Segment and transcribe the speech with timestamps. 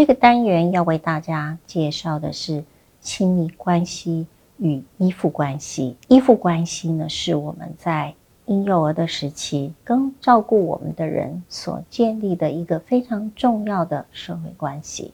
[0.00, 2.64] 这个单元要为大家介绍的是
[3.02, 5.94] 亲密关系与依附关系。
[6.08, 8.14] 依附关系呢，是我们在
[8.46, 15.12] 婴幼儿的时期跟照顾我们的人所建立的一个非常重要的社会关系。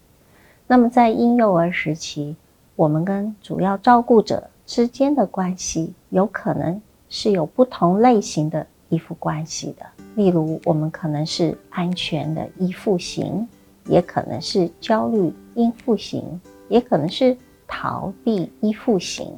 [0.68, 2.36] 那么，在婴幼儿时期，
[2.76, 9.84] 我们跟主要照顾者之间的关系，有可能是有不同类型的依附关系的。
[10.14, 13.48] 例如，我们可能是安全的依附型。
[13.88, 19.32] 也可能是焦虑依附型，也可能是逃避依附型。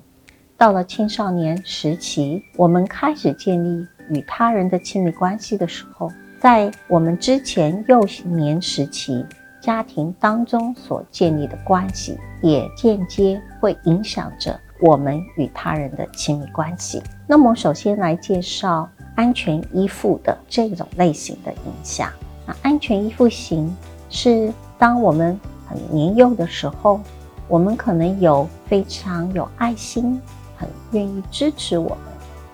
[0.57, 6.11] 到了青少年时期，我们开始建立与他人的亲密关系的时候，
[6.41, 9.25] 在我们之前幼年时期
[9.61, 17.03] 家庭当中所建立的关系，也间接会影响着我们与他人的亲密关系。
[17.27, 22.11] 那么，首先来介绍安全依附的这种类型的影响。
[22.47, 23.77] 那安全依附型。
[24.11, 27.01] 是当我们很年幼的时候，
[27.47, 30.21] 我们可能有非常有爱心，
[30.57, 31.99] 很愿意支持我们，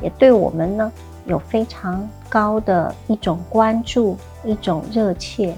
[0.02, 0.92] 也对我们呢
[1.27, 5.55] 有非常高的一种关注、一种热切、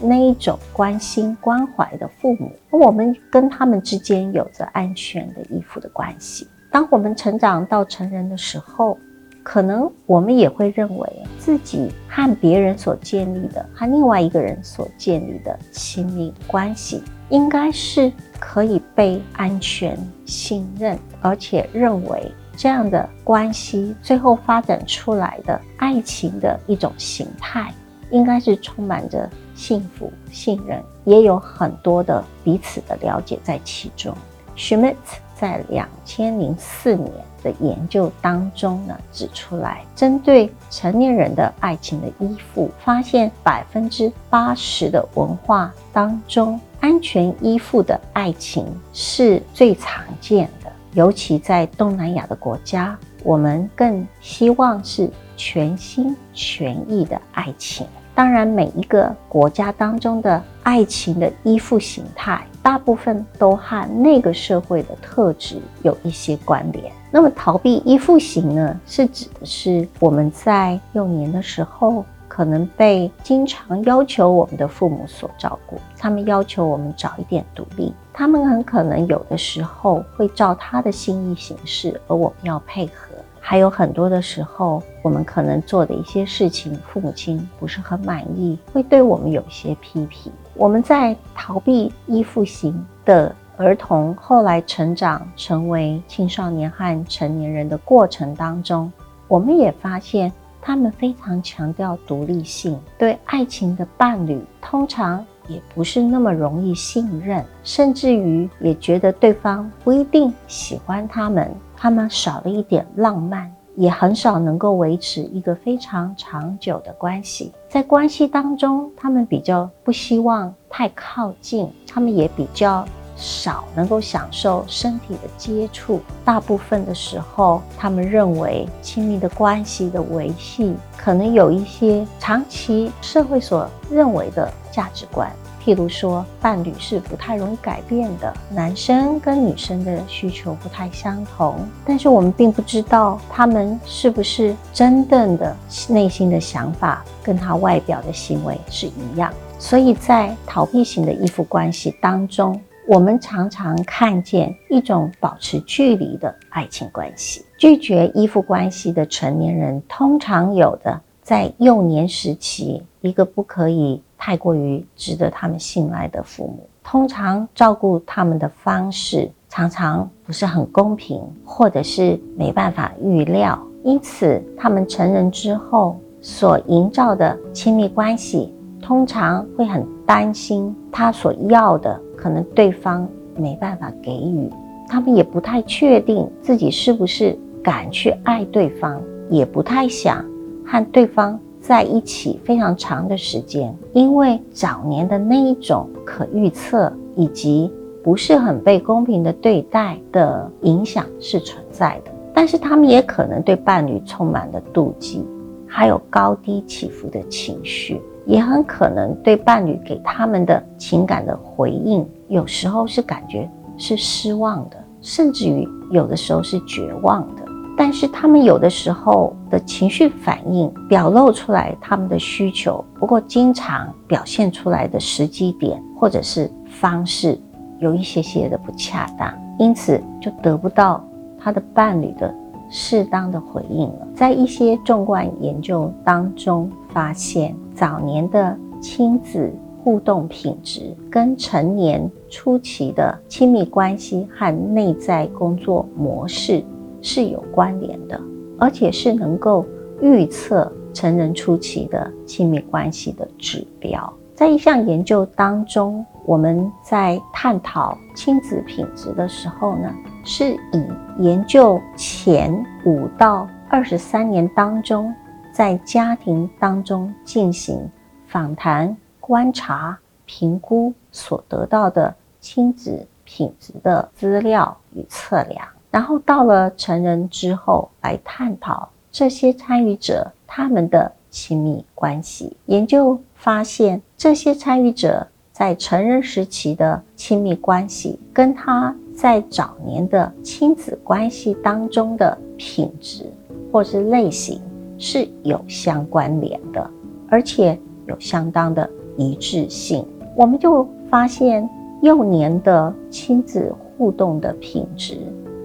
[0.00, 6.48] 那一种关心关怀的父母，我们跟他们之间有着安全的依附的关系。
[6.70, 8.98] 当我们成长到成人的时候。
[9.48, 27.72] 可能我们也会认为自己和别人所建立的，和另外一个人所建立的亲密关系，应该是可以被安全信任，而且认为这样的关系最后发展出来的爱情的一种形态，
[28.10, 34.14] 应该是充满着幸福、信任，也有很多的彼此的了解在其中。
[34.58, 34.96] Schmidt
[35.34, 37.10] 在两千零四年。
[37.40, 50.72] 的研究当中呢，指出来，针对成年人的爱情的依附，发现百分之八十的文化当中，安全依附的爱情是最常见的。
[50.94, 57.86] 尤其在东南亚的国家，我们更希望是全心全意的爱情。
[58.16, 66.92] 当然，每一个国家当中的爱情的依附形态，大部分都和那个社会的特质有一些关联。
[67.10, 83.07] 那么，逃避依附型呢，是指的是我们在幼年的时候，可能被经常要求我们的父母所照顾，他们要求我们早一点独立，他们很可能有的时候会照他的心意行事，而我们要配合。
[83.50, 90.30] 还有很多的时候，我们可能做的一些事情，父母亲不是很满意，会对我们有一些批评。
[90.52, 98.92] 我们在逃避依附型的儿童后来成长成为青少年和成年人的过程当中，
[99.28, 111.50] 我们也发现他们非常强调独立性，对爱情的伴侣通常也不是那么容易信任，甚至于也觉得对方不一定喜欢他们。
[111.76, 117.52] 他们少了一点浪漫，也很少能够维持一个非常长久的关系。
[117.68, 122.84] 在关系当中，他们比较不希望太靠近，他们也比较
[123.18, 126.00] 少能够享受身体的接触。
[126.24, 135.30] 大部分的时候，他们认为亲密的关系的维系，可能有一些长期社会所认为的价值观。
[135.60, 145.54] 譬如说，伴侣是不太容易改变的，男生跟女生的需求不太相同，但是我们并不知道他们是不是真正的
[145.88, 149.30] 内心的想法跟他外表的行为是一样。
[149.58, 157.44] 所以在逃避型的依附关系当中，我们常常看见一种保持距离的爱情关系。
[157.58, 164.02] 拒绝依附关系的成年人，通常有的在幼年时期一个不可以。
[164.20, 173.56] 太过于值得他们信赖的父母，通常照顾他们的方式常常不是很公平，或者是没办法预料。
[173.84, 178.52] 因此，他们成人之后所营造的亲密关系，
[178.82, 184.50] 通常会很担心他所要的可能对方没办法给予，
[184.88, 189.00] 他们也不太确定自己是不是敢去爱对方，
[189.30, 190.24] 也不太想
[190.66, 197.72] 和对方在一起非常长的时间，因为早年的那一种可预测以及。
[198.00, 205.26] 不是很被公平的对待的影响是存在的，但是他们也可能对伴侣充满了妒忌，
[205.66, 213.48] 还有高低起伏的情绪，也很可能对伴侣给他们的情感的回应，有时候是感觉
[213.78, 217.42] 是失望的，甚至于有的时候是绝望的。
[217.74, 227.38] 但是他们有的时候的情绪反应表露出来他们的需求，不过经常表现出来的时机点或者是方式。
[227.78, 231.02] 有一些些的不恰当，因此就得不到
[231.38, 232.34] 他的伴侣的
[232.68, 234.08] 适当的回应了。
[234.16, 236.68] 在一些纵观研究当中，
[236.98, 239.52] 发现早年的亲子
[239.84, 246.60] 互动品质跟成年初期的亲密关系和内在工作模式
[247.00, 248.20] 是有关联的，
[248.58, 249.64] 而且是能够
[250.02, 254.12] 预测成人初期的亲密关系的指标。
[254.34, 259.88] 在一项研究当中，我们在探讨亲子品质的时候呢，
[260.24, 260.82] 是以
[261.20, 262.52] 研究前
[262.84, 265.14] 五到二十三年当中，
[265.58, 267.90] 在家庭当中进行
[268.28, 283.18] 访谈、观察、评估所得到的亲子品质的资料与测量，然后到了成人之后来探讨这些参与者他们的亲密关系研究。
[283.34, 293.26] 发现这些参与者在成人时期的亲密关系，跟他在早年的亲子关系当中的品质
[293.72, 294.62] 或是类型
[294.98, 296.90] 是有相关联的，
[297.28, 300.04] 而且有相当的一致性。
[300.36, 301.68] 我们就发现
[302.02, 305.16] 幼年的亲子互动的品质。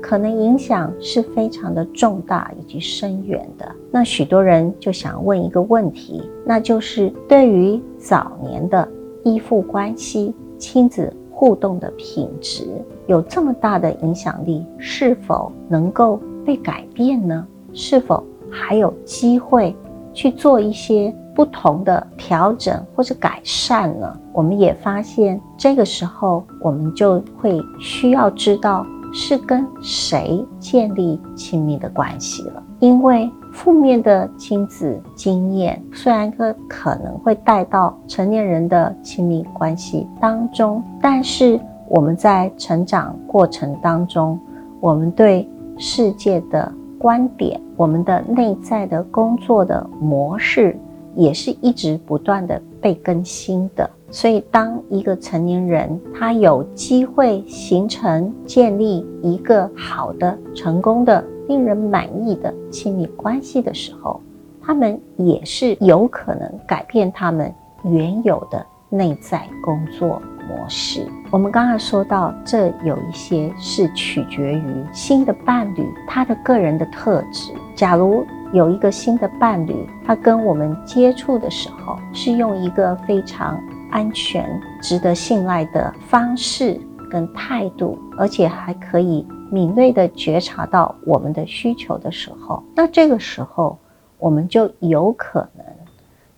[0.01, 3.65] 可能影响是非常的重大以及深远的。
[3.89, 8.85] 那许多人就想问一个问题，那就是对于早年的
[9.23, 12.67] 依附关系、亲子互动的品质
[13.07, 17.47] 有这么大的影响力，是否能够被改变呢？
[17.71, 18.21] 是否
[18.53, 19.75] 还有机会
[20.13, 24.17] 去做一些不同的调整或者改善呢？
[24.31, 28.85] 我们也发现，这个时候我们就会需要知道。
[29.15, 32.63] 是跟谁建立亲密的关系了？
[32.79, 44.39] 因为负面的亲子经验，虽然可可能会带到成年人的亲密关系当中，但是我们在成长过程当中，
[44.79, 45.47] 我们对
[45.77, 46.73] 世界的
[47.03, 50.73] 观点，我们的内在的工作的模式，
[51.17, 53.89] 也是一直不断的被更新的。
[54.09, 64.21] 所以，当一个成年人他有机会形成、建立一个好的、成功的、令人满意的亲密关系的时候，
[64.61, 67.53] 他们也是有可能改变他们
[67.83, 71.07] 原有的内在工作模式。
[71.31, 77.51] 我们刚才说到，这有一些是取决于新的伴侣他的个人的特质。
[77.75, 84.47] 假如有一个新的伴侣，他跟我们接触的时候是用一个非常安全、
[84.81, 86.79] 值得信赖的方式
[87.09, 93.77] 跟态度，而且还可以敏锐地觉察到我们的需求的时候，那这个时候
[94.19, 95.65] 我们就有可能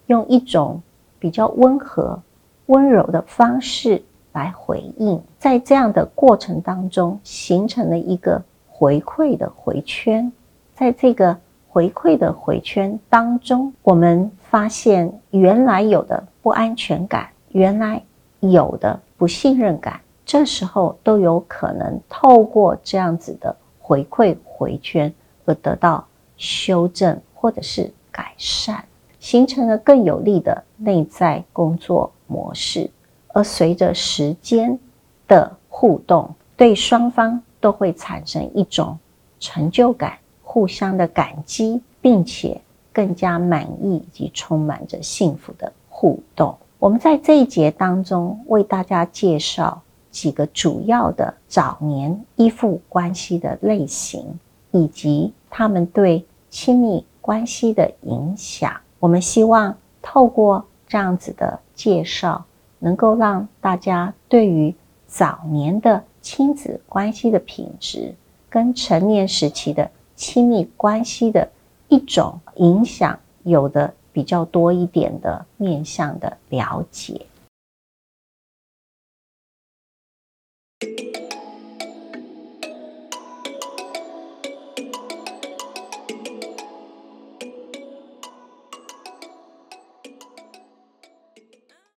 [0.07, 0.81] 用一种
[1.19, 2.17] 比较温和、
[2.67, 4.03] 温柔的方式
[4.33, 5.21] 来回应。
[5.37, 10.31] 在这样的过程当中，形成了一个回馈的回圈。
[10.73, 11.37] 在这个
[11.69, 17.29] 回馈的回圈当中，我们发现原来有的不安全感。
[17.49, 18.03] 原来
[18.41, 25.13] 有的不信任感，这时候都有可能透过这样子的回馈回圈
[25.45, 26.05] 而得到
[26.35, 28.83] 修正或者是改善，
[29.19, 32.89] 形成了更有利的内在工作模式。
[33.27, 34.79] 而随着时间
[35.27, 38.97] 的互动，对双方都会产生一种
[39.39, 42.61] 成就感、互相的感激，并且
[42.93, 46.55] 更加满意以及充满着幸福的互动。
[46.79, 54.39] 我们在这一节当中为大家介绍几个主要的早年依附关系的类型，
[54.71, 58.71] 以及他们对亲密关系的影响。
[58.99, 62.45] 我们希望透过这样子的介绍，
[62.79, 64.73] 能够让大家对于
[65.07, 68.13] 早年的亲子关系的品质
[68.49, 71.49] 跟成年时期的亲密关系的
[71.87, 77.25] 一种影响有的比较多一点的面向的了解。